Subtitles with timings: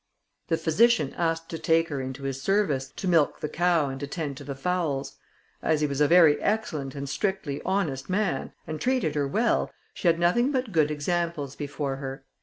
[0.47, 4.35] The physician asked to take her into his service, to milk the cow and attend
[4.37, 5.19] to the fowls.
[5.61, 10.07] As he was a very excellent and strictly honest man, and treated her well, she
[10.07, 12.25] had nothing but good examples before her.